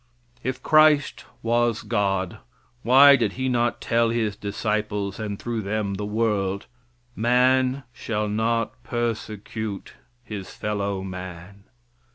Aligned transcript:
If 0.41 0.63
Christ 0.63 1.25
was 1.43 1.83
God, 1.83 2.39
why 2.81 3.15
did 3.15 3.33
He 3.33 3.47
not 3.47 3.79
tell 3.79 4.09
His 4.09 4.35
disciples, 4.35 5.19
and 5.19 5.37
through 5.37 5.61
them, 5.61 5.93
the 5.93 6.07
world, 6.07 6.65
"Man 7.15 7.83
shall 7.93 8.27
not 8.27 8.81
persecute 8.81 9.93
his 10.23 10.49
fellow 10.49 11.03
man?" 11.03 11.65